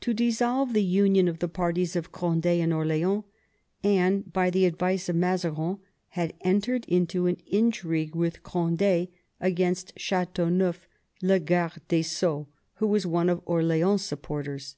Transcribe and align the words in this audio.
To 0.00 0.12
dissolve 0.12 0.72
the 0.72 0.82
union 0.82 1.28
of 1.28 1.38
the 1.38 1.46
parties 1.46 1.94
of 1.94 2.10
Cond^ 2.10 2.44
and 2.44 2.72
Orleans, 2.72 3.22
Anne, 3.84 4.22
by 4.22 4.50
the 4.50 4.64
advice 4.64 5.08
of 5.08 5.14
Mazarin, 5.14 5.78
had 6.08 6.32
entered 6.40 6.84
into 6.86 7.26
an 7.26 7.36
intrigue 7.46 8.16
with 8.16 8.42
Cond^ 8.42 9.06
against 9.40 9.94
Ch^teauneuf, 9.94 10.80
le 11.22 11.38
garde 11.38 11.82
des 11.86 12.02
sceaux, 12.02 12.48
who 12.78 12.88
was 12.88 13.06
one 13.06 13.28
of 13.28 13.42
Orleans' 13.46 14.02
supporters. 14.02 14.74